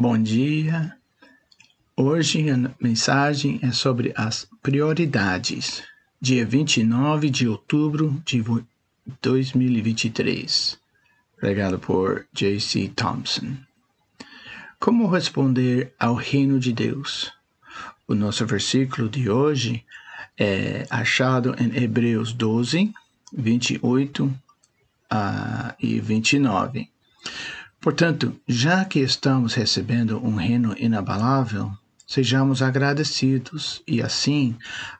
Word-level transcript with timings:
Bom 0.00 0.16
dia. 0.16 0.96
Hoje 1.96 2.48
a 2.50 2.56
mensagem 2.80 3.58
é 3.64 3.72
sobre 3.72 4.12
as 4.14 4.48
prioridades. 4.62 5.82
Dia 6.20 6.46
29 6.46 7.28
de 7.28 7.48
outubro 7.48 8.22
de 8.24 8.40
2023. 9.20 10.78
Pregado 11.36 11.80
por 11.80 12.28
J.C. 12.32 12.92
Thompson. 12.94 13.56
Como 14.78 15.08
responder 15.08 15.92
ao 15.98 16.14
reino 16.14 16.60
de 16.60 16.72
Deus? 16.72 17.32
O 18.06 18.14
nosso 18.14 18.46
versículo 18.46 19.08
de 19.08 19.28
hoje 19.28 19.84
é 20.38 20.86
achado 20.88 21.56
em 21.58 21.76
Hebreus 21.76 22.32
12, 22.32 22.92
28 23.32 24.26
uh, 24.26 24.34
e 25.80 25.98
29. 25.98 26.88
Portanto, 27.80 28.34
já 28.46 28.84
que 28.84 28.98
estamos 28.98 29.54
recebendo 29.54 30.18
um 30.24 30.34
reino 30.34 30.74
inabalável, 30.76 31.72
sejamos 32.06 32.60
agradecidos 32.60 33.82
e 33.86 34.02
assim 34.02 34.56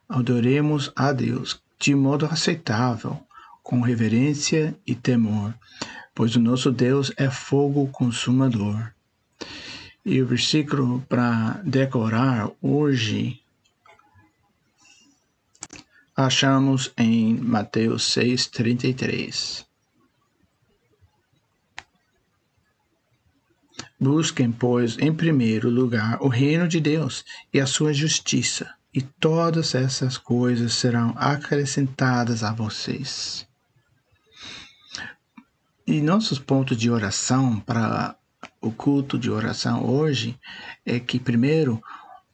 adoremos 0.09 0.93
a 0.95 1.13
Deus 1.13 1.61
de 1.79 1.95
modo 1.95 2.27
aceitável, 2.27 3.21
com 3.63 3.81
reverência 3.81 4.77
e 4.87 4.95
temor, 4.95 5.55
pois 6.15 6.35
o 6.37 6.41
nosso 6.41 6.73
Deus 6.73 7.13
é 7.17 7.31
fogo 7.31 7.87
consumador. 7.89 8.93
E 10.05 10.23
o 10.23 10.27
versículo 10.27 11.05
para 11.09 11.61
decorar 11.65 12.51
hoje 12.63 13.41
achamos 16.17 16.93
em 16.97 17.35
Mateus 17.35 18.03
6:33. 18.17 19.68
Busquem, 24.01 24.53
pois, 24.53 24.97
em 24.99 25.13
primeiro 25.13 25.69
lugar 25.69 26.19
o 26.21 26.29
reino 26.29 26.69
de 26.69 26.81
Deus 26.81 27.25
e 27.53 27.61
a 27.61 27.67
sua 27.67 27.93
justiça, 27.93 28.71
e 28.95 29.03
todas 29.03 29.75
essas 29.75 30.17
coisas 30.17 30.75
serão 30.75 31.15
acrescentadas 31.17 32.43
a 32.43 32.53
vocês. 32.53 33.47
E 35.87 36.01
nossos 36.01 36.39
pontos 36.39 36.77
de 36.77 36.91
oração 36.91 37.59
para 37.61 38.15
o 38.61 38.71
culto 38.71 39.19
de 39.19 39.31
oração 39.31 39.85
hoje 39.85 40.39
é 40.85 41.01
que, 41.01 41.19
primeiro, 41.19 41.83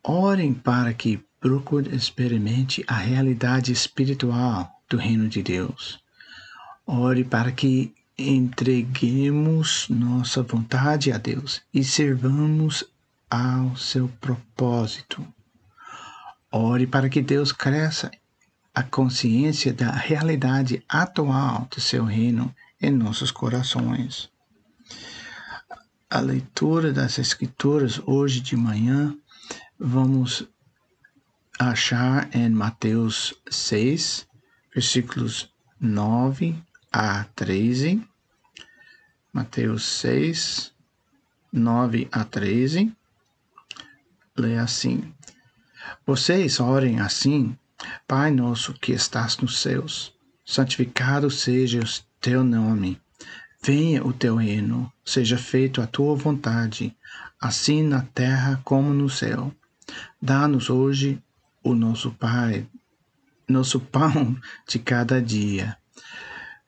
orem 0.03 0.53
para 0.53 0.93
que 0.93 1.23
procure 1.41 1.95
experimente 1.95 2.85
a 2.87 2.95
realidade 2.95 3.71
espiritual 3.71 4.71
do 4.89 4.97
reino 4.97 5.29
de 5.29 5.43
Deus. 5.43 6.01
Ore 6.87 7.25
para 7.25 7.53
que 7.53 7.95
entreguemos 8.17 9.89
nossa 9.89 10.43
vontade 10.43 11.11
a 11.11 11.19
Deus 11.19 11.63
e 11.73 11.83
servamos 11.83 12.85
ao 13.29 13.77
seu 13.77 14.09
propósito. 14.21 15.27
Ore 16.51 16.87
para 16.87 17.09
que 17.09 17.21
Deus 17.21 17.51
cresça 17.51 18.11
a 18.73 18.83
consciência 18.83 19.73
da 19.73 19.91
realidade 19.91 20.83
atual 20.89 21.69
do 21.75 21.81
seu 21.81 22.05
reino 22.05 22.55
em 22.81 22.91
nossos 22.91 23.31
corações. 23.31 24.31
A 26.09 26.21
leitura 26.21 26.93
das 26.93 27.19
Escrituras 27.19 28.01
hoje 28.07 28.41
de 28.41 28.57
manhã 28.57 29.17
vamos 29.79 30.47
achar 31.59 32.29
em 32.35 32.49
Mateus 32.51 33.35
6, 33.51 34.29
versículos 34.73 35.53
9 35.81 36.57
a 36.97 37.25
13, 37.35 38.01
Mateus 39.33 39.85
6, 39.85 40.73
9 41.53 42.09
a 42.13 42.23
13, 42.23 42.93
lê 44.37 44.57
assim: 44.59 45.13
Vocês 46.07 46.61
orem 46.61 47.01
assim, 47.01 47.59
Pai 48.07 48.31
nosso 48.31 48.73
que 48.75 48.93
estás 48.93 49.39
nos 49.39 49.59
céus, 49.59 50.15
santificado 50.47 51.29
seja 51.33 51.81
o 51.81 51.85
teu 52.21 52.45
nome. 52.45 53.01
Venha 53.61 54.07
o 54.07 54.13
teu 54.13 54.37
reino, 54.37 54.93
seja 55.05 55.37
feito 55.37 55.83
a 55.83 55.89
tua 55.89 56.15
vontade, 56.15 56.97
assim 57.41 57.83
na 57.83 58.03
terra 58.03 58.61
como 58.63 58.95
no 58.95 59.11
céu. 59.11 59.53
Dá-nos 60.23 60.71
hoje 60.71 61.21
o 61.61 61.75
nosso 61.75 62.13
Pai, 62.13 62.69
nosso 63.49 63.81
pão 63.91 64.41
de 64.69 64.79
cada 64.79 65.21
dia 65.21 65.77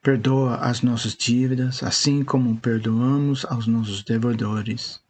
Perdoa 0.07 0.59
as 0.59 0.83
nossas 0.83 1.17
dívidas, 1.17 1.83
assim 1.83 2.23
como 2.23 2.57
perdoamos 2.61 3.45
aos 3.47 3.67
nossos 3.67 4.05
devedores. 4.05 5.01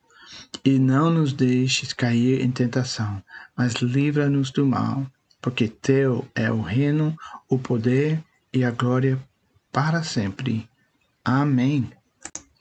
E 0.64 0.78
não 0.78 1.10
nos 1.10 1.34
deixes 1.34 1.92
cair 1.92 2.40
em 2.40 2.50
tentação, 2.50 3.22
mas 3.54 3.74
livra-nos 3.74 4.50
do 4.50 4.64
mal, 4.64 5.06
porque 5.42 5.68
teu 5.68 6.26
é 6.34 6.50
o 6.50 6.62
reino, 6.62 7.14
o 7.46 7.58
poder 7.58 8.24
e 8.50 8.64
a 8.64 8.70
glória 8.70 9.22
para 9.70 10.02
sempre. 10.02 10.66
Amém. 11.22 11.90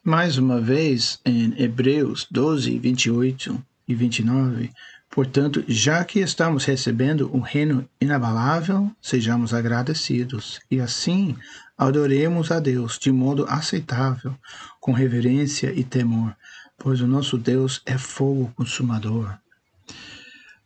Mais 0.03 0.37
uma 0.37 0.59
vez, 0.59 1.21
em 1.25 1.53
Hebreus 1.57 2.27
12, 2.29 2.77
28 2.79 3.65
e 3.87 3.95
29, 3.95 4.71
Portanto, 5.15 5.63
já 5.65 6.03
que 6.03 6.19
estamos 6.19 6.65
recebendo 6.65 7.33
um 7.33 7.39
reino 7.39 7.87
inabalável, 8.01 8.91
sejamos 9.01 9.53
agradecidos 9.53 10.59
e 10.69 10.81
assim 10.81 11.37
adoremos 11.77 12.51
a 12.51 12.59
Deus 12.59 12.97
de 12.97 13.11
modo 13.11 13.45
aceitável, 13.49 14.35
com 14.79 14.91
reverência 14.91 15.71
e 15.73 15.83
temor, 15.83 16.35
pois 16.77 17.01
o 17.01 17.07
nosso 17.07 17.37
Deus 17.37 17.81
é 17.85 17.97
fogo 17.97 18.51
consumador. 18.55 19.37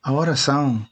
A 0.02 0.12
oração 0.12 0.86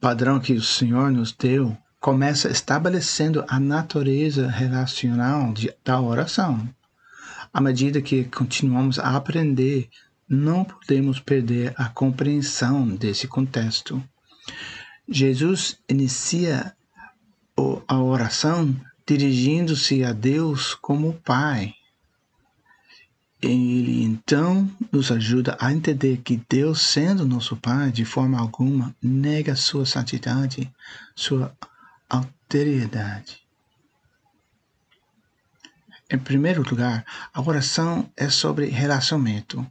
padrão 0.00 0.40
que 0.40 0.52
o 0.54 0.62
Senhor 0.62 1.10
nos 1.10 1.32
deu 1.32 1.76
começa 2.00 2.50
estabelecendo 2.50 3.44
a 3.46 3.60
natureza 3.60 4.48
relacional 4.48 5.52
de, 5.52 5.72
da 5.84 6.00
oração. 6.00 6.68
À 7.52 7.60
medida 7.60 8.02
que 8.02 8.24
continuamos 8.24 8.98
a 8.98 9.14
aprender 9.16 9.88
não 10.28 10.64
podemos 10.64 11.20
perder 11.20 11.74
a 11.76 11.88
compreensão 11.88 12.88
desse 12.88 13.28
contexto. 13.28 14.02
Jesus 15.06 15.78
inicia 15.88 16.74
a 17.86 18.02
oração 18.02 18.74
dirigindo-se 19.16 20.02
a 20.04 20.12
Deus 20.12 20.74
como 20.74 21.12
Pai. 21.12 21.74
Ele 23.42 24.02
então 24.04 24.70
nos 24.90 25.10
ajuda 25.10 25.54
a 25.60 25.70
entender 25.70 26.18
que 26.18 26.40
Deus, 26.48 26.80
sendo 26.80 27.26
nosso 27.26 27.56
Pai, 27.56 27.90
de 27.90 28.06
forma 28.06 28.38
alguma 28.38 28.94
nega 29.02 29.54
sua 29.54 29.84
santidade, 29.84 30.72
sua 31.14 31.54
alteridade. 32.08 33.42
Em 36.10 36.18
primeiro 36.18 36.62
lugar, 36.62 37.04
a 37.34 37.40
oração 37.42 38.10
é 38.16 38.30
sobre 38.30 38.66
relacionamento. 38.66 39.66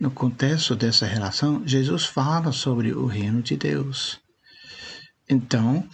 No 0.00 0.10
contexto 0.10 0.74
dessa 0.74 1.06
relação, 1.06 1.66
Jesus 1.66 2.06
fala 2.06 2.50
sobre 2.50 2.94
o 2.94 3.06
reino 3.06 3.42
de 3.42 3.56
Deus. 3.56 4.20
Então, 5.28 5.86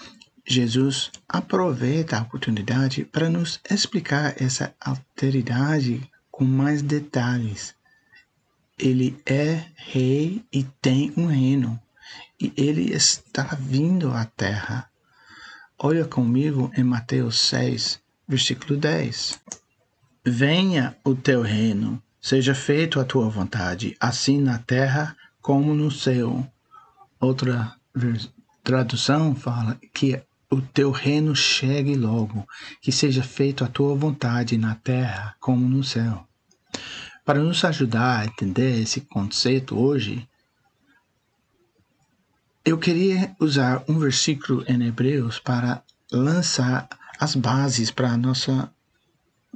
Jesus 0.53 1.11
aproveita 1.29 2.19
a 2.19 2.23
oportunidade 2.23 3.05
para 3.05 3.29
nos 3.29 3.61
explicar 3.71 4.35
essa 4.43 4.75
alteridade 4.81 6.03
com 6.31 6.45
mais 6.45 6.83
detalhes. 6.83 7.75
Ele 8.79 9.21
é 9.27 9.65
rei 9.77 10.45
e 10.53 10.65
tem 10.65 11.13
um 11.17 11.27
reino, 11.27 11.81
e 12.41 12.53
ele 12.57 12.93
está 12.93 13.43
vindo 13.59 14.11
à 14.13 14.25
terra. 14.25 14.91
Olha 15.79 16.05
comigo 16.05 16.71
em 16.77 16.83
Mateus 16.83 17.39
6, 17.41 18.01
versículo 18.27 18.79
10. 18.79 19.39
Venha 20.25 20.97
o 21.05 21.15
teu 21.15 21.43
reino 21.43 22.03
Seja 22.21 22.55
feito 22.55 23.01
a 23.01 23.05
tua 23.05 23.31
vontade, 23.31 23.97
assim 23.99 24.43
na 24.43 24.59
terra 24.59 25.17
como 25.41 25.75
no 25.75 25.91
céu. 25.91 26.47
Outra 27.19 27.75
tradução 28.63 29.35
fala 29.35 29.81
que 29.95 30.21
o 30.51 30.61
teu 30.61 30.91
reino 30.91 31.35
chegue 31.35 31.95
logo, 31.95 32.47
que 32.81 32.91
seja 32.91 33.23
feito 33.23 33.65
a 33.65 33.69
tua 33.69 33.95
vontade 33.95 34.59
na 34.59 34.75
terra 34.75 35.37
como 35.39 35.69
no 35.69 35.85
céu. 35.85 36.27
Para 37.25 37.39
nos 37.39 37.65
ajudar 37.65 38.21
a 38.21 38.25
entender 38.25 38.81
esse 38.81 39.03
conceito 39.03 39.79
hoje, 39.79 40.29
eu 42.65 42.79
queria 42.79 43.35
usar 43.39 43.85
um 43.89 43.99
versículo 43.99 44.65
em 44.67 44.83
Hebreus 44.83 45.39
para 45.39 45.83
lançar 46.11 46.89
as 47.19 47.35
bases 47.35 47.91
para 47.91 48.11
a 48.11 48.17
nossa 48.17 48.73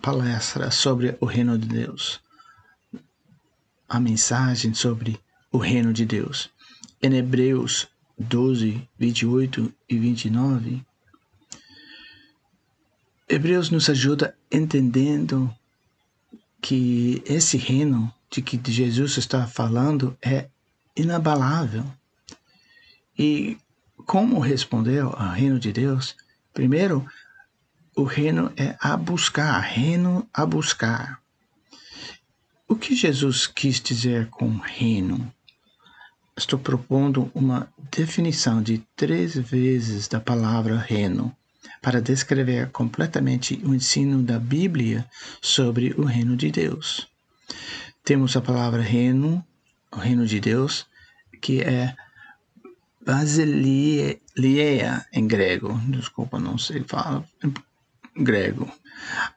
palestra 0.00 0.70
sobre 0.70 1.16
o 1.20 1.26
reino 1.26 1.58
de 1.58 1.66
Deus 1.66 2.24
a 3.88 4.00
mensagem 4.00 4.74
sobre 4.74 5.20
o 5.52 5.58
reino 5.58 5.92
de 5.92 6.04
Deus. 6.04 6.50
Em 7.02 7.14
Hebreus 7.14 7.86
12, 8.18 8.88
28 8.98 9.74
e 9.88 9.98
29, 9.98 10.84
Hebreus 13.28 13.70
nos 13.70 13.88
ajuda 13.88 14.36
entendendo 14.50 15.52
que 16.60 17.22
esse 17.26 17.56
reino 17.56 18.12
de 18.30 18.40
que 18.40 18.60
Jesus 18.70 19.16
está 19.16 19.46
falando 19.46 20.16
é 20.22 20.48
inabalável. 20.96 21.84
E 23.18 23.58
como 24.06 24.38
responder 24.38 25.00
ao 25.00 25.32
reino 25.32 25.58
de 25.58 25.72
Deus? 25.72 26.14
Primeiro, 26.52 27.06
o 27.96 28.04
reino 28.04 28.52
é 28.56 28.76
a 28.80 28.96
buscar, 28.96 29.58
reino 29.60 30.28
a 30.32 30.46
buscar. 30.46 31.20
O 32.68 32.76
que 32.76 32.94
Jesus 32.94 33.46
quis 33.46 33.80
dizer 33.80 34.28
com 34.30 34.56
reino? 34.58 35.33
Estou 36.36 36.58
propondo 36.58 37.30
uma 37.32 37.68
definição 37.92 38.60
de 38.60 38.78
três 38.96 39.36
vezes 39.36 40.08
da 40.08 40.18
palavra 40.18 40.76
reino 40.76 41.34
para 41.80 42.02
descrever 42.02 42.70
completamente 42.70 43.60
o 43.64 43.72
ensino 43.72 44.20
da 44.20 44.38
Bíblia 44.38 45.08
sobre 45.40 45.94
o 45.96 46.02
reino 46.04 46.36
de 46.36 46.50
Deus. 46.50 47.06
Temos 48.02 48.36
a 48.36 48.40
palavra 48.40 48.82
reino, 48.82 49.46
o 49.92 49.96
reino 49.96 50.26
de 50.26 50.40
Deus, 50.40 50.86
que 51.40 51.60
é 51.60 51.94
basileia 53.06 54.20
em 55.12 55.28
grego. 55.28 55.78
Desculpa, 55.86 56.40
não 56.40 56.58
sei 56.58 56.82
falar 56.82 57.22
em 57.44 57.54
grego. 58.24 58.68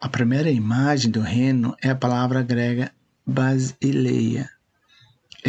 A 0.01 0.09
primeira 0.09 0.49
imagem 0.49 1.11
do 1.11 1.21
reino 1.21 1.77
é 1.79 1.91
a 1.91 1.95
palavra 1.95 2.41
grega 2.41 2.91
basileia. 3.23 4.56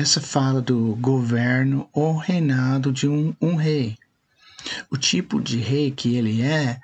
Essa 0.00 0.20
fala 0.20 0.62
do 0.62 0.94
governo 1.00 1.88
ou 1.92 2.16
reinado 2.16 2.92
de 2.92 3.08
um, 3.08 3.34
um 3.40 3.56
rei. 3.56 3.98
O 4.88 4.96
tipo 4.96 5.40
de 5.42 5.58
rei 5.58 5.90
que 5.90 6.14
ele 6.14 6.40
é, 6.40 6.78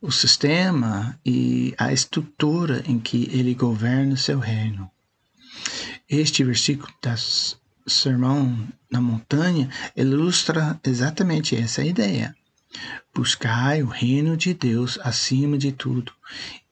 o 0.00 0.12
sistema 0.12 1.18
e 1.26 1.74
a 1.76 1.92
estrutura 1.92 2.84
em 2.86 3.00
que 3.00 3.28
ele 3.32 3.54
governa 3.54 4.16
seu 4.16 4.38
reino. 4.38 4.88
Este 6.08 6.44
versículo 6.44 6.94
da 7.02 7.16
Sermão 7.88 8.56
na 8.88 9.00
Montanha 9.00 9.68
ilustra 9.96 10.78
exatamente 10.84 11.56
essa 11.56 11.84
ideia. 11.84 12.36
Buscai 13.12 13.82
o 13.82 13.88
reino 13.88 14.36
de 14.36 14.54
Deus 14.54 14.96
acima 15.02 15.58
de 15.58 15.72
tudo 15.72 16.12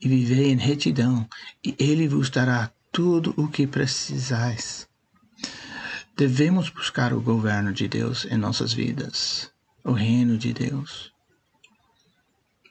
e 0.01 0.09
vivei 0.09 0.53
em 0.53 0.59
retidão, 0.59 1.29
e 1.65 1.75
ele 1.77 2.07
vos 2.07 2.31
dará 2.31 2.71
tudo 2.93 3.35
o 3.37 3.49
que 3.49 3.67
precisais. 3.67 4.87
Devemos 6.23 6.71
buscar 6.71 7.13
o 7.13 7.21
governo 7.21 7.73
de 7.73 7.89
Deus 7.89 8.27
em 8.27 8.37
nossas 8.37 8.73
vidas, 8.73 9.51
o 9.83 9.91
reino 9.91 10.39
de 10.39 10.53
Deus. 10.53 11.13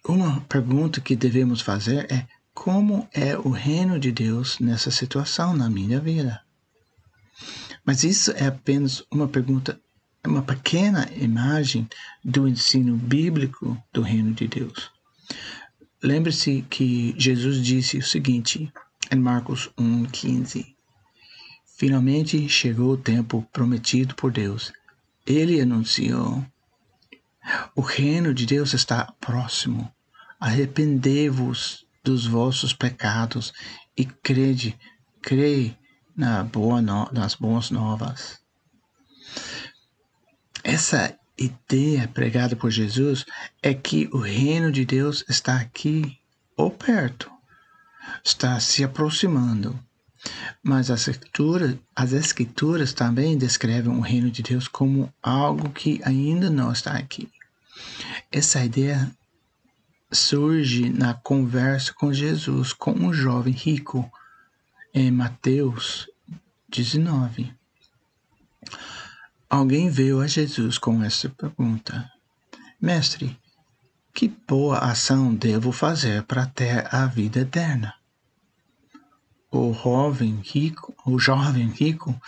Uma 0.08 0.40
pergunta 0.48 1.02
que 1.02 1.18
devemos 1.18 1.60
fazer 1.60 2.10
é: 2.10 2.26
como 2.54 3.10
é 3.12 3.38
o 3.38 3.50
reino 3.50 4.00
de 4.00 4.10
Deus 4.10 4.58
nessa 4.60 4.90
situação 4.90 5.54
na 5.54 5.70
minha 5.70 6.00
vida? 6.00 6.40
Mas 7.84 8.06
isso 8.06 8.32
é 8.32 8.48
apenas 8.48 9.04
uma 9.12 9.28
pergunta, 9.28 9.78
uma 10.26 10.44
pequena 10.44 11.10
imagem 11.14 11.90
do 12.24 12.48
ensino 12.48 12.96
bíblico 12.96 13.78
do 13.92 14.02
reino 14.02 14.34
de 14.34 14.48
Deus. 14.48 14.90
Lembre-se 16.02 16.66
que 16.70 17.14
Jesus 17.18 17.62
disse 17.62 17.98
o 17.98 18.02
seguinte 18.02 18.72
em 19.12 19.20
Marcos 19.20 19.70
1,15: 19.78 20.71
Finalmente 21.82 22.48
chegou 22.48 22.92
o 22.92 22.98
tempo 22.98 23.42
prometido 23.52 24.14
por 24.14 24.32
Deus. 24.32 24.72
Ele 25.26 25.60
anunciou: 25.60 26.46
O 27.76 27.82
reino 27.82 28.36
de 28.36 28.46
Deus 28.46 28.76
está 28.76 29.12
próximo. 29.20 29.92
Arrependei-vos 30.40 31.84
dos 32.04 32.28
vossos 32.28 32.72
pecados 32.72 33.52
e 33.98 34.06
crede, 34.06 34.78
crei 35.24 35.76
na 36.16 36.44
boa 36.44 36.84
no, 36.84 37.10
nas 37.12 37.34
boas 37.34 37.72
novas. 37.72 38.40
Essa 40.64 41.18
ideia 41.36 42.08
pregada 42.08 42.56
por 42.56 42.70
Jesus 42.70 43.26
é 43.60 43.74
que 43.74 44.08
o 44.14 44.20
reino 44.20 44.72
de 44.72 44.86
Deus 44.86 45.26
está 45.28 45.60
aqui 45.60 46.20
ou 46.56 46.70
perto, 46.70 47.32
está 48.24 48.60
se 48.60 48.84
aproximando. 48.84 49.84
Mas 50.64 50.92
as 50.92 51.08
escrituras, 51.08 51.76
as 51.96 52.14
escrituras 52.14 52.94
também 52.94 53.38
descrevem 53.38 53.92
o 53.92 54.02
reino 54.02 54.30
de 54.30 54.44
Deus 54.44 54.68
como 54.68 55.12
algo 55.22 55.70
que 55.70 56.00
ainda 56.04 56.50
não 56.50 56.72
está 56.72 56.94
aqui. 56.94 57.30
Essa 58.32 58.64
ideia 58.64 59.12
surge 60.12 60.90
na 60.90 61.14
conversa 61.14 61.94
com 61.94 62.14
Jesus 62.14 62.74
com 62.74 62.92
um 62.92 63.14
jovem 63.14 63.54
rico 63.54 64.12
em 64.94 65.10
Mateus 65.10 66.08
19. 66.70 67.54
Alguém 69.50 69.90
veio 69.90 70.22
a 70.22 70.28
Jesus 70.28 70.78
com 70.78 71.04
essa 71.04 71.30
pergunta: 71.30 72.10
Mestre, 72.80 73.38
que 74.14 74.28
boa 74.28 74.80
ação 74.80 75.34
devo 75.34 75.72
fazer 75.72 76.24
para 76.24 76.46
ter 76.46 76.88
a 76.94 77.06
vida 77.06 77.40
eterna? 77.40 77.94
O 79.52 79.74
jovem 79.74 80.40
rico, 80.42 80.96
o 81.06 81.20
jovem 81.20 81.68
rico, 81.68 82.20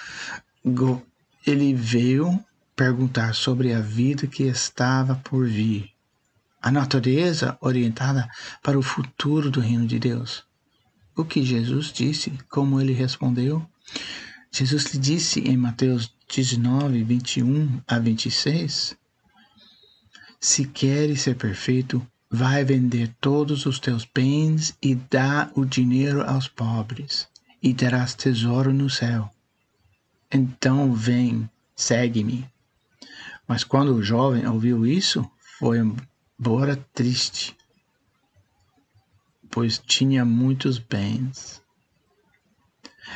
ele 1.47 1.73
veio 1.73 2.43
perguntar 2.75 3.33
sobre 3.33 3.73
a 3.73 3.79
vida 3.79 4.27
que 4.27 4.43
estava 4.43 5.15
por 5.15 5.47
vir, 5.47 5.89
a 6.61 6.69
natureza 6.69 7.57
orientada 7.61 8.29
para 8.61 8.77
o 8.77 8.83
futuro 8.83 9.49
do 9.49 9.61
reino 9.61 9.87
de 9.87 9.99
Deus. 9.99 10.43
O 11.15 11.23
que 11.23 11.43
Jesus 11.43 11.93
disse, 11.93 12.31
como 12.49 12.81
ele 12.81 12.93
respondeu? 12.93 13.65
Jesus 14.51 14.93
lhe 14.93 14.99
disse 14.99 15.39
em 15.41 15.55
Mateus 15.55 16.13
19, 16.27 17.03
21 17.03 17.81
a 17.87 17.99
26: 17.99 18.97
Se 20.39 20.65
queres 20.65 21.21
ser 21.21 21.35
perfeito, 21.35 22.05
Vai 22.35 22.65
vender 22.65 23.13
todos 23.21 23.68
os 23.68 23.77
teus 23.77 24.06
bens 24.12 24.75
e 24.81 24.95
dá 24.95 25.51
o 25.53 25.63
dinheiro 25.63 26.27
aos 26.27 26.47
pobres, 26.47 27.27
e 27.62 27.75
terás 27.75 28.15
tesouro 28.15 28.74
no 28.74 28.89
céu. 28.89 29.30
Então 30.33 30.91
vem, 30.95 31.47
segue-me. 31.75 32.50
Mas 33.47 33.63
quando 33.63 33.94
o 33.94 34.01
jovem 34.01 34.47
ouviu 34.47 34.83
isso, 34.83 35.24
foi 35.59 35.77
embora 35.77 36.75
triste, 36.91 37.56
pois 39.51 39.77
tinha 39.77 40.25
muitos 40.25 40.80
bens. 40.80 41.62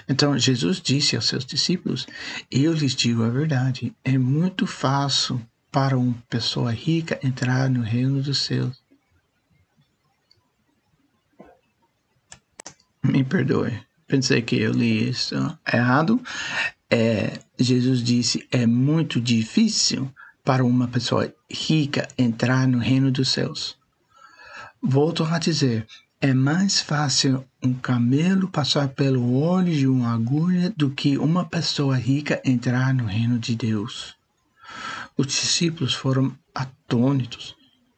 Então 0.08 0.38
Jesus 0.38 0.80
disse 0.80 1.16
aos 1.16 1.26
seus 1.26 1.44
discípulos: 1.44 2.06
Eu 2.52 2.72
lhes 2.72 2.94
digo 2.94 3.24
a 3.24 3.30
verdade, 3.30 3.96
é 4.04 4.16
muito 4.16 4.68
fácil 4.68 5.42
para 5.72 5.98
uma 5.98 6.14
pessoa 6.30 6.72
rica 6.72 7.20
entrar 7.24 7.68
no 7.68 7.82
reino 7.82 8.22
dos 8.22 8.38
céus. 8.44 8.86
Me 13.04 13.24
perdoe. 13.24 13.80
Pensei 14.08 14.42
que 14.42 14.58
eu 14.58 14.72
li 14.72 15.10
isso 15.10 15.36
errado. 15.72 16.22
É, 16.90 17.40
Jesus 17.60 18.02
disse: 18.02 18.48
é 18.52 18.66
muito 18.66 19.20
difícil 19.20 20.10
para 20.44 20.64
uma 20.64 20.88
pessoa 20.88 21.34
rica 21.52 22.08
entrar 22.18 22.68
no 22.68 22.78
reino 22.78 23.12
dos 23.12 23.30
céus. 23.30 23.78
Volto 24.82 25.24
a 25.24 25.38
dizer: 25.38 25.86
é 26.22 26.34
mais 26.34 26.82
fácil 26.82 27.46
um 27.62 27.74
camelo 27.74 28.48
passar 28.48 28.88
pelo 28.90 29.34
olho 29.34 29.72
de 29.72 29.88
uma 29.88 30.14
agulha 30.14 30.74
do 30.76 30.90
que 30.90 31.18
uma 31.18 31.46
pessoa 31.46 31.96
rica 31.96 32.42
entrar 32.46 32.94
no 32.94 33.06
reino 33.06 33.38
de 33.38 33.56
Deus. 33.56 34.16
Os 35.18 35.28
discípulos 35.28 35.94
foram 35.94 36.36
atônitos. 36.56 37.56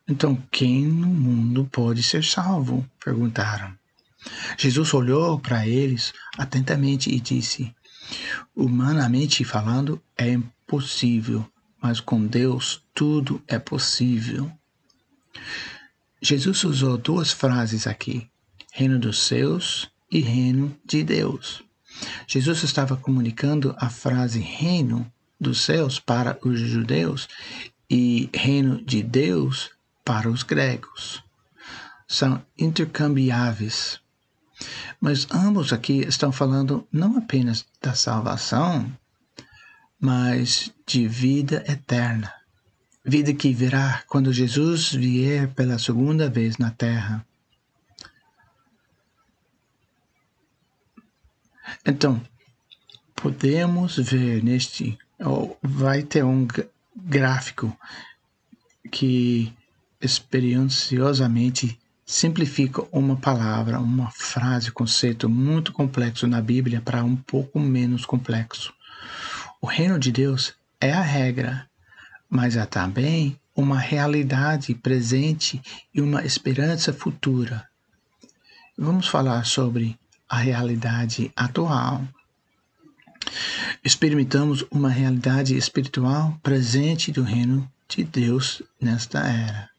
Então, 0.07 0.41
quem 0.51 0.87
no 0.87 1.07
mundo 1.07 1.69
pode 1.71 2.01
ser 2.01 2.23
salvo? 2.23 2.85
perguntaram. 3.03 3.78
Jesus 4.57 4.93
olhou 4.93 5.39
para 5.39 5.67
eles 5.67 6.13
atentamente 6.37 7.09
e 7.09 7.19
disse: 7.19 7.73
Humanamente 8.55 9.43
falando, 9.43 10.01
é 10.17 10.29
impossível, 10.29 11.45
mas 11.81 11.99
com 11.99 12.25
Deus 12.25 12.81
tudo 12.93 13.41
é 13.47 13.57
possível. 13.57 14.51
Jesus 16.21 16.63
usou 16.63 16.97
duas 16.97 17.31
frases 17.31 17.87
aqui: 17.87 18.29
reino 18.73 18.99
dos 18.99 19.19
céus 19.19 19.89
e 20.11 20.19
reino 20.19 20.75
de 20.85 21.03
Deus. 21.03 21.63
Jesus 22.27 22.63
estava 22.63 22.97
comunicando 22.97 23.75
a 23.77 23.89
frase 23.89 24.39
reino 24.39 25.11
dos 25.39 25.61
céus 25.61 25.99
para 25.99 26.37
os 26.43 26.59
judeus 26.59 27.27
e 27.89 28.29
reino 28.33 28.83
de 28.83 29.01
Deus 29.01 29.71
para 30.03 30.29
os 30.29 30.43
gregos. 30.43 31.23
São 32.07 32.43
intercambiáveis. 32.57 33.99
Mas 34.99 35.27
ambos 35.31 35.71
aqui 35.71 35.99
estão 36.01 36.31
falando 36.31 36.87
não 36.91 37.17
apenas 37.17 37.65
da 37.81 37.93
salvação, 37.93 38.91
mas 39.99 40.71
de 40.85 41.07
vida 41.07 41.63
eterna. 41.67 42.33
Vida 43.03 43.33
que 43.33 43.53
virá 43.53 44.03
quando 44.07 44.33
Jesus 44.33 44.91
vier 44.91 45.47
pela 45.53 45.79
segunda 45.79 46.29
vez 46.29 46.57
na 46.57 46.71
terra. 46.71 47.25
Então, 51.85 52.21
podemos 53.15 53.97
ver 53.97 54.43
neste, 54.43 54.97
vai 55.61 56.03
ter 56.03 56.23
um 56.23 56.47
gráfico 56.95 57.77
que 58.91 59.53
experienciosamente 60.01 61.79
simplifica 62.09 62.83
uma 62.91 63.15
palavra, 63.15 63.79
uma 63.79 64.09
frase, 64.09 64.71
conceito 64.71 65.29
muito 65.29 65.71
complexo 65.71 66.25
na 66.25 66.41
Bíblia 66.41 66.81
para 66.81 67.03
um 67.03 67.15
pouco 67.15 67.59
menos 67.59 68.03
complexo. 68.03 68.73
O 69.61 69.67
reino 69.67 69.99
de 69.99 70.11
Deus 70.11 70.55
é 70.81 70.91
a 70.91 71.03
regra, 71.03 71.69
mas 72.27 72.57
há 72.57 72.65
também 72.65 73.39
uma 73.55 73.77
realidade 73.77 74.73
presente 74.73 75.61
e 75.93 76.01
uma 76.01 76.25
esperança 76.25 76.91
futura. 76.91 77.69
Vamos 78.75 79.07
falar 79.07 79.45
sobre 79.45 79.95
a 80.27 80.37
realidade 80.37 81.31
atual. 81.35 82.03
Experimentamos 83.83 84.65
uma 84.71 84.89
realidade 84.89 85.55
espiritual 85.55 86.35
presente 86.41 87.11
do 87.11 87.21
reino 87.21 87.71
de 87.87 88.03
Deus 88.03 88.63
nesta 88.81 89.19
era. 89.19 89.69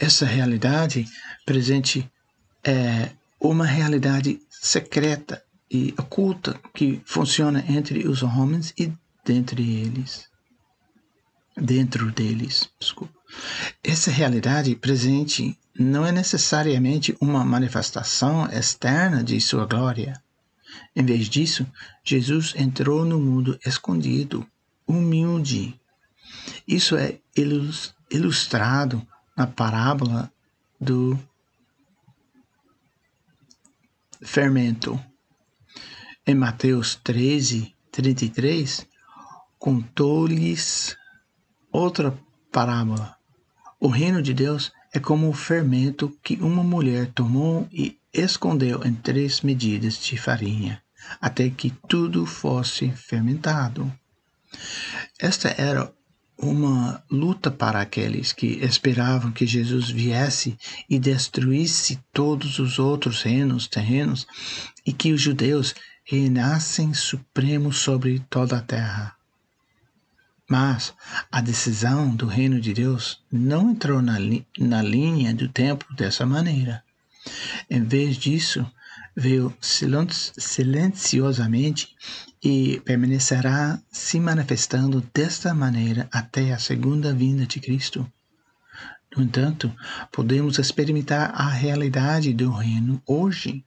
Essa 0.00 0.24
realidade 0.24 1.06
presente 1.44 2.10
é 2.64 3.10
uma 3.38 3.66
realidade 3.66 4.40
secreta 4.48 5.44
e 5.70 5.94
oculta 5.98 6.58
que 6.72 7.02
funciona 7.04 7.62
entre 7.68 8.08
os 8.08 8.22
homens 8.22 8.72
e 8.78 8.90
dentre 9.22 9.62
eles. 9.62 10.26
Dentro 11.54 12.10
deles, 12.10 12.70
desculpa. 12.80 13.12
Essa 13.84 14.10
realidade 14.10 14.74
presente 14.74 15.54
não 15.78 16.06
é 16.06 16.10
necessariamente 16.10 17.14
uma 17.20 17.44
manifestação 17.44 18.46
externa 18.50 19.22
de 19.22 19.38
sua 19.38 19.66
glória. 19.66 20.18
Em 20.96 21.04
vez 21.04 21.28
disso, 21.28 21.66
Jesus 22.02 22.54
entrou 22.56 23.04
no 23.04 23.20
mundo 23.20 23.60
escondido, 23.66 24.46
humilde. 24.86 25.78
Isso 26.66 26.96
é 26.96 27.18
ilustrado 28.10 29.06
na 29.40 29.46
parábola 29.46 30.30
do 30.78 31.18
fermento. 34.20 35.02
Em 36.26 36.34
Mateus 36.34 36.96
13, 36.96 37.74
33, 37.90 38.86
contou-lhes 39.58 40.94
outra 41.72 42.14
parábola. 42.52 43.16
O 43.80 43.88
reino 43.88 44.20
de 44.20 44.34
Deus 44.34 44.70
é 44.92 45.00
como 45.00 45.30
o 45.30 45.32
fermento 45.32 46.14
que 46.22 46.34
uma 46.34 46.62
mulher 46.62 47.10
tomou 47.14 47.66
e 47.72 47.98
escondeu 48.12 48.84
em 48.84 48.94
três 48.94 49.40
medidas 49.40 49.98
de 49.98 50.18
farinha, 50.18 50.82
até 51.18 51.48
que 51.48 51.70
tudo 51.88 52.26
fosse 52.26 52.90
fermentado. 52.90 53.90
Esta 55.18 55.48
era 55.48 55.90
uma 56.42 57.02
luta 57.10 57.50
para 57.50 57.80
aqueles 57.80 58.32
que 58.32 58.46
esperavam 58.64 59.30
que 59.30 59.46
Jesus 59.46 59.90
viesse 59.90 60.56
e 60.88 60.98
destruísse 60.98 62.00
todos 62.12 62.58
os 62.58 62.78
outros 62.78 63.22
reinos 63.22 63.66
terrenos 63.66 64.26
e 64.86 64.92
que 64.92 65.12
os 65.12 65.20
judeus 65.20 65.74
reinassem 66.04 66.94
supremos 66.94 67.78
sobre 67.78 68.20
toda 68.30 68.56
a 68.56 68.62
terra. 68.62 69.14
Mas 70.48 70.92
a 71.30 71.40
decisão 71.40 72.14
do 72.16 72.26
reino 72.26 72.60
de 72.60 72.72
Deus 72.72 73.22
não 73.30 73.70
entrou 73.70 74.02
na, 74.02 74.16
na 74.58 74.82
linha 74.82 75.32
do 75.32 75.48
tempo 75.48 75.84
dessa 75.94 76.26
maneira. 76.26 76.82
Em 77.68 77.84
vez 77.84 78.16
disso, 78.16 78.66
veio 79.16 79.54
silenciosamente 79.60 81.94
e 82.42 82.80
permanecerá 82.84 83.78
se 83.90 84.18
manifestando 84.18 85.06
desta 85.12 85.54
maneira 85.54 86.08
até 86.12 86.52
a 86.52 86.58
segunda 86.58 87.12
vinda 87.12 87.46
de 87.46 87.60
Cristo. 87.60 88.10
No 89.16 89.24
entanto, 89.24 89.74
podemos 90.12 90.58
experimentar 90.58 91.32
a 91.34 91.48
realidade 91.48 92.32
do 92.32 92.50
reino 92.50 93.02
hoje. 93.06 93.64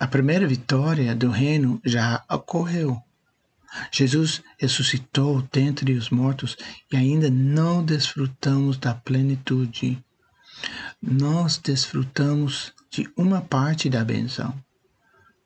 A 0.00 0.06
primeira 0.06 0.46
vitória 0.46 1.14
do 1.14 1.30
reino 1.30 1.80
já 1.84 2.24
ocorreu. 2.30 3.02
Jesus 3.92 4.42
ressuscitou 4.58 5.46
dentre 5.52 5.92
os 5.92 6.08
mortos 6.08 6.56
e 6.90 6.96
ainda 6.96 7.30
não 7.30 7.84
desfrutamos 7.84 8.78
da 8.78 8.94
plenitude. 8.94 10.02
Nós 11.02 11.58
desfrutamos 11.58 12.72
de 12.90 13.08
uma 13.16 13.40
parte 13.40 13.88
da 13.88 14.04
benção 14.04 14.54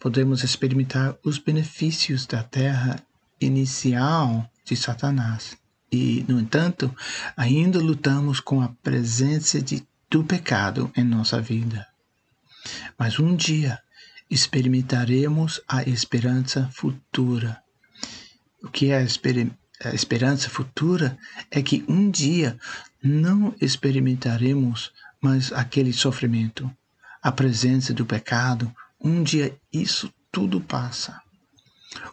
podemos 0.02 0.42
experimentar 0.42 1.16
os 1.25 1.38
benefícios 1.38 2.26
da 2.26 2.42
terra 2.42 3.00
inicial 3.40 4.50
de 4.64 4.75
Satanás. 4.75 5.56
E, 5.92 6.25
no 6.28 6.40
entanto, 6.40 6.92
ainda 7.37 7.78
lutamos 7.78 8.40
com 8.40 8.61
a 8.61 8.68
presença 8.82 9.62
de, 9.62 9.87
do 10.11 10.25
pecado 10.25 10.90
em 10.96 11.04
nossa 11.04 11.40
vida. 11.40 11.87
Mas 12.99 13.20
um 13.20 13.37
dia 13.37 13.78
experimentaremos 14.28 15.61
a 15.68 15.84
esperança 15.84 16.68
futura. 16.72 17.62
O 18.61 18.68
que 18.68 18.90
é 18.90 18.96
a, 18.96 19.02
esper 19.02 19.52
a 19.84 19.94
esperança 19.94 20.50
futura 20.50 21.16
é 21.49 21.62
que 21.62 21.84
um 21.87 22.11
dia 22.11 22.58
não 23.00 23.54
experimentaremos 23.61 24.90
mais 25.20 25.52
aquele 25.52 25.92
sofrimento, 25.92 26.68
a 27.22 27.30
presença 27.30 27.94
do 27.94 28.04
pecado, 28.04 28.74
um 29.00 29.22
dia 29.22 29.56
isso 29.72 30.12
tudo 30.30 30.60
passa. 30.60 31.20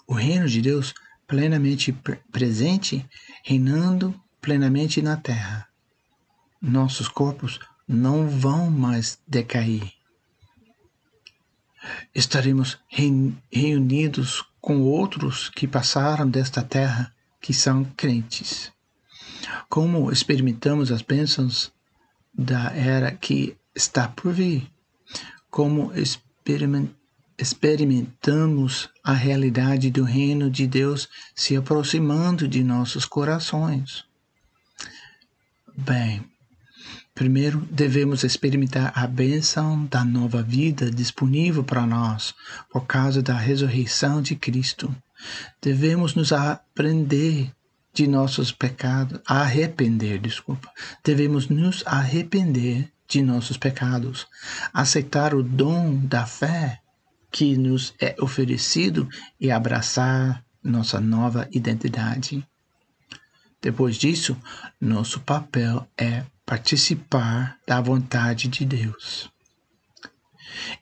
O 0.05 0.13
reino 0.13 0.47
de 0.47 0.61
Deus 0.61 0.93
plenamente 1.27 1.91
presente, 2.31 3.07
reinando 3.43 4.19
plenamente 4.41 5.01
na 5.01 5.17
terra. 5.17 5.67
Nossos 6.61 7.07
corpos 7.07 7.59
não 7.87 8.27
vão 8.29 8.69
mais 8.69 9.19
decair. 9.27 9.93
Estaremos 12.13 12.77
reunidos 13.51 14.43
com 14.59 14.81
outros 14.81 15.49
que 15.49 15.67
passaram 15.67 16.29
desta 16.29 16.61
terra, 16.61 17.13
que 17.39 17.53
são 17.53 17.85
crentes. 17.95 18.71
Como 19.69 20.11
experimentamos 20.11 20.91
as 20.91 21.01
bênçãos 21.01 21.71
da 22.33 22.71
era 22.71 23.11
que 23.15 23.57
está 23.73 24.07
por 24.07 24.33
vir, 24.33 24.69
como 25.50 25.91
experimentamos 27.38 28.89
a 29.03 29.13
realidade 29.13 29.89
do 29.89 30.03
reino 30.03 30.50
de 30.50 30.68
Deus 30.68 31.10
se 31.36 31.56
aproximando 31.56 32.48
de 32.48 32.63
nossos 32.63 33.06
corações. 33.06 34.06
Bem, 35.75 36.24
primeiro 37.15 37.60
devemos 37.72 38.24
experimentar 38.24 38.91
a 38.96 39.08
bênção 39.08 39.86
da 39.86 40.03
nova 40.03 40.44
vida 40.44 40.91
disponível 40.91 41.63
para 41.63 41.86
nós 41.86 42.36
por 42.70 42.86
causa 42.86 43.22
da 43.22 43.38
ressurreição 43.38 44.22
de 44.22 44.36
Cristo. 44.36 44.94
Devemos 45.62 46.15
nos 46.15 46.32
aprender 46.32 47.51
de 47.94 48.08
nossos 48.08 48.51
pecados, 48.51 49.20
arrepender, 49.25 50.20
desculpa. 50.20 50.72
Devemos 51.03 51.50
nos 51.50 51.84
arrepender 51.86 52.91
de 53.09 53.23
nossos 53.23 53.57
pecados, 53.57 54.27
aceitar 54.71 55.33
o 55.33 55.41
dom 55.41 55.97
da 56.05 56.27
fé 56.27 56.79
que 57.31 57.57
nos 57.57 57.93
é 57.99 58.15
oferecido 58.21 59.09
e 59.39 59.51
abraçar 59.51 60.45
nossa 60.63 61.01
nova 61.01 61.47
identidade. 61.51 62.47
Depois 63.61 63.97
disso, 63.97 64.37
nosso 64.79 65.19
papel 65.21 65.87
é 65.97 66.23
participar 66.45 67.57
da 67.67 67.81
vontade 67.81 68.47
de 68.47 68.63
Deus. 68.63 69.29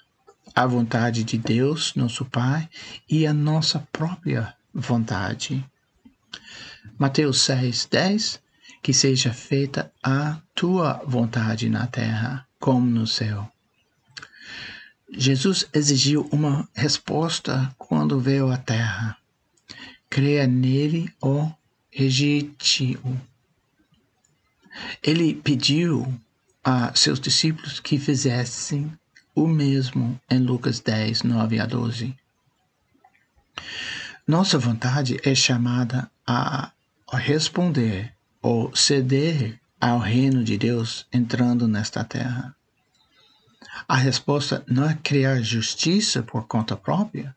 a 0.55 0.65
vontade 0.65 1.23
de 1.23 1.37
Deus, 1.37 1.93
nosso 1.93 2.25
Pai, 2.25 2.67
e 3.07 3.27
a 3.27 3.33
nossa 3.35 3.87
própria 3.91 4.51
vontade. 4.73 5.63
Mateus 6.97 7.41
6, 7.41 7.85
10 7.85 8.41
Que 8.81 8.95
seja 8.95 9.31
feita 9.31 9.93
a 10.01 10.39
tua 10.55 11.03
vontade 11.05 11.69
na 11.69 11.85
terra, 11.85 12.47
como 12.63 12.89
no 12.89 13.05
céu. 13.05 13.51
Jesus 15.11 15.67
exigiu 15.73 16.29
uma 16.31 16.65
resposta 16.73 17.75
quando 17.77 18.21
veio 18.21 18.49
à 18.49 18.55
Terra. 18.55 19.17
Creia 20.09 20.47
nele 20.47 21.13
ou 21.19 21.53
rejeite-o. 21.91 23.19
Ele 25.03 25.35
pediu 25.35 26.17
a 26.63 26.95
seus 26.95 27.19
discípulos 27.19 27.81
que 27.81 27.99
fizessem 27.99 28.97
o 29.35 29.45
mesmo 29.45 30.17
em 30.31 30.39
Lucas 30.39 30.79
10, 30.79 31.23
9 31.23 31.59
a 31.59 31.65
12. 31.65 32.15
Nossa 34.25 34.57
vontade 34.57 35.19
é 35.25 35.35
chamada 35.35 36.09
a 36.25 36.71
responder 37.11 38.13
ou 38.41 38.73
ceder 38.73 39.59
ao 39.83 39.99
reino 39.99 40.43
de 40.45 40.57
Deus 40.57 41.05
entrando 41.11 41.67
nesta 41.67 42.05
terra. 42.05 42.55
A 43.85 43.97
resposta 43.97 44.63
não 44.65 44.89
é 44.89 44.93
criar 44.93 45.41
justiça 45.41 46.23
por 46.23 46.47
conta 46.47 46.77
própria 46.77 47.35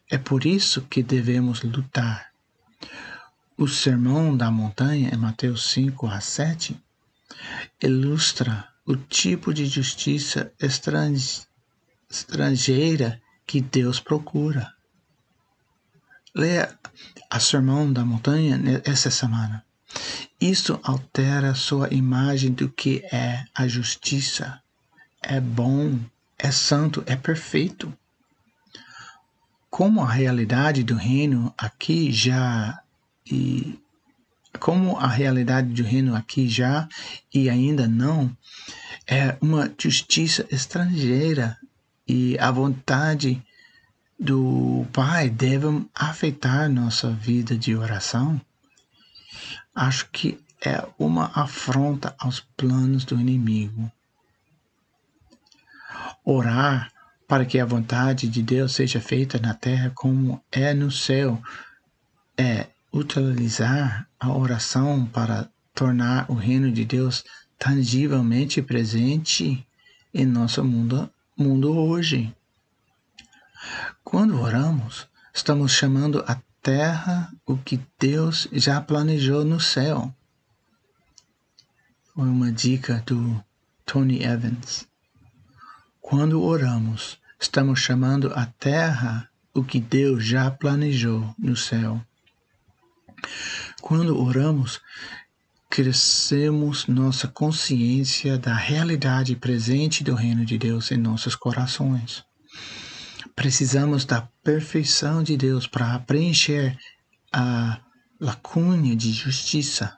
É 0.10 0.18
por 0.18 0.46
isso 0.46 0.84
que 0.84 1.04
devemos 1.04 1.62
lutar. 1.64 2.32
O 3.58 3.68
Sermão 3.68 4.38
da 4.38 4.52
Montanha, 4.52 5.10
em 5.14 5.18
Mateus 5.18 5.72
5 5.72 6.08
a 6.08 6.22
7, 6.22 6.80
ilustra 7.82 8.68
o 8.86 8.96
tipo 8.96 9.54
de 9.54 9.66
justiça 9.66 10.54
estrangeira 12.10 13.22
que 13.46 13.60
Deus 13.60 14.00
procura. 14.00 14.74
Leia 16.34 16.78
a 17.30 17.40
Sermão 17.40 17.92
da 17.92 18.06
Montanha 18.06 18.60
essa 18.86 19.10
semana. 19.10 19.67
Isto 20.40 20.80
altera 20.84 21.56
sua 21.56 21.94
imagem 21.94 22.52
do 22.52 22.70
que 22.70 23.04
é 23.12 23.46
a 23.54 23.68
justiça. 23.68 24.62
É 25.22 25.40
bom, 25.40 26.00
é 26.38 26.52
santo, 26.52 27.04
é 27.06 27.16
perfeito. 27.16 27.92
Como 29.70 30.02
a 30.02 30.12
realidade 30.12 30.84
do 30.84 30.96
reino 30.96 31.54
aqui 31.58 32.12
já 32.12 32.80
e 33.26 33.80
como 34.60 34.98
a 34.98 35.08
realidade 35.08 35.68
do 35.70 35.84
reino 35.84 36.16
aqui 36.16 36.48
já 36.48 36.88
e 37.34 37.50
ainda 37.50 37.88
não 37.88 38.36
é 39.06 39.38
uma 39.40 39.72
justiça 39.78 40.46
estrangeira 40.52 41.58
e 42.08 42.38
a 42.40 42.50
vontade 42.52 43.44
do 44.20 44.86
Pai 44.92 45.30
deve 45.30 45.86
afetar 45.94 46.70
nossa 46.70 47.12
vida 47.12 47.56
de 47.56 47.76
oração, 47.76 48.42
acho 49.78 50.10
que 50.12 50.44
é 50.66 50.84
uma 50.98 51.32
afronta 51.36 52.16
aos 52.18 52.40
planos 52.40 53.06
do 53.06 53.20
inimigo. 53.20 53.92
Orar 56.26 56.92
para 57.28 57.46
que 57.46 57.60
a 57.60 57.66
vontade 57.66 58.28
de 58.28 58.42
Deus 58.42 58.74
seja 58.74 59.00
feita 59.00 59.38
na 59.38 59.54
terra 59.54 59.92
como 59.94 60.42
é 60.52 60.74
no 60.74 60.90
céu 60.90 61.40
é 62.36 62.68
utilizar 62.92 64.08
a 64.20 64.32
oração 64.32 65.06
para 65.06 65.48
tornar 65.76 66.26
o 66.30 66.34
reino 66.34 66.72
de 66.72 66.84
Deus 66.84 67.24
tangivelmente 67.60 68.62
presente 68.62 69.68
em 70.12 70.26
nosso 70.26 70.64
mundo, 70.64 71.10
mundo 71.38 71.78
hoje. 71.78 72.34
Quando 74.04 74.42
oramos, 74.42 75.08
estamos 75.34 75.72
chamando 75.72 76.24
a 76.28 76.42
terra 76.68 77.32
o 77.46 77.56
que 77.56 77.80
Deus 77.98 78.46
já 78.52 78.82
planejou 78.82 79.46
no 79.46 79.58
céu. 79.58 80.14
Foi 82.14 82.28
uma 82.28 82.52
dica 82.52 83.02
do 83.06 83.42
Tony 83.86 84.22
Evans. 84.22 84.86
Quando 86.02 86.44
oramos, 86.44 87.22
estamos 87.40 87.80
chamando 87.80 88.34
a 88.36 88.46
terra 88.46 89.30
o 89.54 89.64
que 89.64 89.80
Deus 89.80 90.26
já 90.26 90.52
planejou 90.52 91.34
no 91.40 91.56
céu. 91.56 92.02
Quando 93.82 94.22
oramos, 94.22 94.82
crescemos 95.70 96.86
nossa 96.86 97.30
consciência 97.30 98.38
da 98.38 98.54
realidade 98.54 99.38
presente 99.38 100.04
do 100.04 100.14
reino 100.16 100.44
de 100.44 100.58
Deus 100.58 100.92
em 100.92 100.98
nossos 100.98 101.34
corações. 101.34 102.26
Precisamos 103.38 104.04
da 104.04 104.28
perfeição 104.44 105.22
de 105.22 105.38
Deus 105.38 105.68
para 105.68 106.00
preencher 106.00 106.76
a 107.32 107.80
lacuna 108.20 108.96
de 108.96 109.12
justiça. 109.12 109.96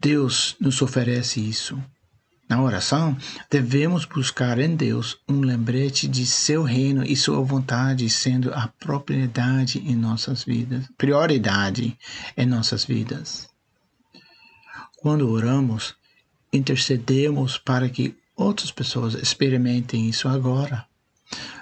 Deus 0.00 0.56
nos 0.58 0.80
oferece 0.80 1.46
isso. 1.46 1.78
Na 2.48 2.62
oração, 2.62 3.14
devemos 3.50 4.06
buscar 4.06 4.58
em 4.58 4.74
Deus 4.74 5.18
um 5.28 5.40
lembrete 5.40 6.08
de 6.08 6.24
seu 6.24 6.62
reino 6.62 7.04
e 7.04 7.14
sua 7.16 7.42
vontade 7.42 8.08
sendo 8.08 8.50
a 8.54 8.66
propriedade 8.66 9.78
em 9.78 9.94
nossas 9.94 10.42
vidas, 10.42 10.86
prioridade 10.96 11.98
em 12.34 12.46
nossas 12.46 12.86
vidas. 12.86 13.46
Quando 14.96 15.28
oramos, 15.28 15.94
intercedemos 16.50 17.58
para 17.58 17.90
que 17.90 18.16
outras 18.36 18.70
pessoas 18.70 19.14
experimentem 19.14 20.08
isso 20.08 20.28
agora. 20.28 20.86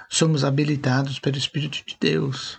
Somos 0.09 0.45
habilitados 0.45 1.19
pelo 1.19 1.39
Espírito 1.39 1.85
de 1.87 1.97
Deus. 2.01 2.59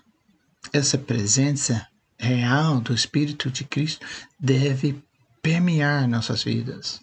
Essa 0.71 0.97
presença 0.97 1.87
real 2.17 2.79
do 2.79 2.93
Espírito 2.93 3.49
de 3.49 3.63
Cristo 3.63 4.05
deve 4.39 5.03
permear 5.41 6.07
nossas 6.07 6.43
vidas. 6.43 7.01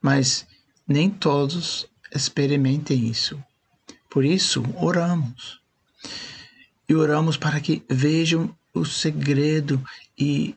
Mas 0.00 0.46
nem 0.86 1.10
todos 1.10 1.86
experimentem 2.14 3.08
isso. 3.08 3.42
Por 4.08 4.24
isso, 4.24 4.62
oramos. 4.76 5.60
E 6.88 6.94
oramos 6.94 7.36
para 7.36 7.60
que 7.60 7.82
vejam 7.90 8.54
o 8.72 8.84
segredo 8.84 9.82
e 10.16 10.54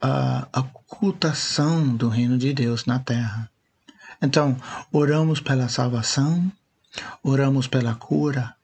a 0.00 0.60
ocultação 0.60 1.96
do 1.96 2.08
reino 2.08 2.36
de 2.36 2.52
Deus 2.52 2.84
na 2.84 2.98
terra. 2.98 3.50
Então, 4.24 4.56
oramos 4.90 5.38
pela 5.38 5.68
salvação, 5.68 6.50
oramos 7.22 7.66
pela 7.66 7.94
cura, 7.94 8.54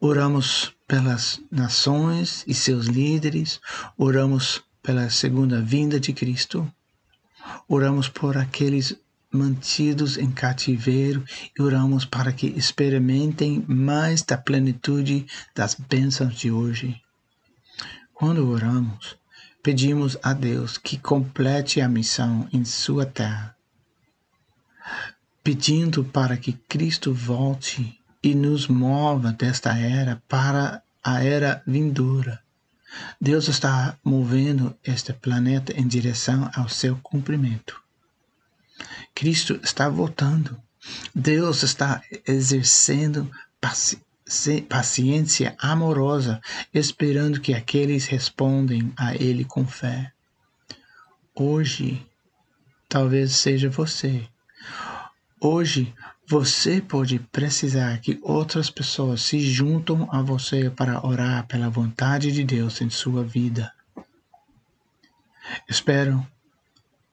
oramos 0.00 0.74
pelas 0.88 1.42
nações 1.50 2.42
e 2.46 2.54
seus 2.54 2.86
líderes, 2.86 3.60
oramos 3.98 4.62
pela 4.82 5.10
segunda 5.10 5.60
vinda 5.60 6.00
de 6.00 6.14
Cristo, 6.14 6.66
oramos 7.68 8.08
por 8.08 8.38
aqueles 8.38 8.96
mantidos 9.30 10.16
em 10.16 10.30
cativeiro 10.30 11.22
e 11.58 11.60
oramos 11.60 12.06
para 12.06 12.32
que 12.32 12.46
experimentem 12.46 13.62
mais 13.68 14.22
da 14.22 14.38
plenitude 14.38 15.26
das 15.54 15.74
bênçãos 15.74 16.34
de 16.34 16.50
hoje. 16.50 16.98
Quando 18.14 18.48
oramos, 18.48 19.18
pedimos 19.62 20.16
a 20.22 20.32
Deus 20.32 20.78
que 20.78 20.96
complete 20.96 21.82
a 21.82 21.88
missão 21.90 22.48
em 22.50 22.64
sua 22.64 23.04
terra, 23.04 23.53
pedindo 25.44 26.02
para 26.02 26.38
que 26.38 26.54
Cristo 26.54 27.12
volte 27.12 28.00
e 28.22 28.34
nos 28.34 28.66
mova 28.66 29.30
desta 29.30 29.78
era 29.78 30.22
para 30.26 30.82
a 31.04 31.22
era 31.22 31.62
vindoura. 31.66 32.42
Deus 33.20 33.48
está 33.48 33.98
movendo 34.02 34.74
este 34.82 35.12
planeta 35.12 35.78
em 35.78 35.86
direção 35.86 36.50
ao 36.54 36.68
seu 36.70 36.96
cumprimento. 37.02 37.78
Cristo 39.14 39.60
está 39.62 39.86
voltando. 39.88 40.58
Deus 41.14 41.62
está 41.62 42.02
exercendo 42.26 43.30
paciência 44.68 45.54
amorosa, 45.58 46.40
esperando 46.72 47.40
que 47.40 47.52
aqueles 47.52 48.06
respondem 48.06 48.92
a 48.96 49.14
Ele 49.14 49.44
com 49.44 49.66
fé. 49.66 50.10
Hoje, 51.34 52.06
talvez 52.88 53.36
seja 53.36 53.68
você. 53.68 54.26
Hoje, 55.46 55.94
você 56.26 56.80
pode 56.80 57.18
precisar 57.18 57.98
que 57.98 58.18
outras 58.22 58.70
pessoas 58.70 59.20
se 59.20 59.38
juntam 59.40 60.08
a 60.10 60.22
você 60.22 60.70
para 60.70 61.06
orar 61.06 61.46
pela 61.46 61.68
vontade 61.68 62.32
de 62.32 62.42
Deus 62.42 62.80
em 62.80 62.88
sua 62.88 63.22
vida. 63.22 63.70
Espero 65.68 66.26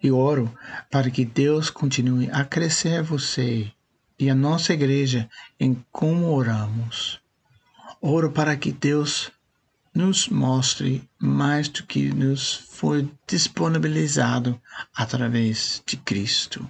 e 0.02 0.10
oro 0.10 0.50
para 0.90 1.12
que 1.12 1.26
Deus 1.26 1.70
continue 1.70 2.30
a 2.32 2.46
crescer 2.46 3.04
você 3.04 3.70
e 4.18 4.30
a 4.30 4.34
nossa 4.34 4.72
igreja 4.72 5.30
em 5.60 5.84
como 5.92 6.32
oramos. 6.32 7.20
Oro 8.02 8.32
para 8.32 8.56
que 8.56 8.72
Deus 8.72 9.30
nos 9.94 10.30
mostre 10.30 11.06
mais 11.20 11.68
do 11.68 11.84
que 11.84 12.14
nos 12.14 12.56
foi 12.56 13.12
disponibilizado 13.28 14.58
através 14.96 15.84
de 15.86 15.98
Cristo. 15.98 16.66